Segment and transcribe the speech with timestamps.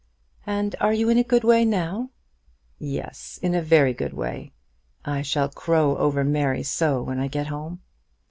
[0.47, 2.09] "And are you in a good way now?"
[2.79, 4.51] "Yes; in a very good way.
[5.05, 7.81] I shall crow over Mary so when I get home."